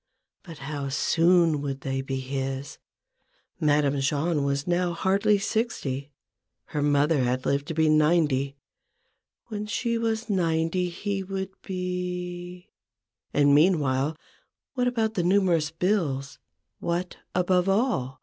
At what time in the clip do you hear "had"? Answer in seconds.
7.23-7.45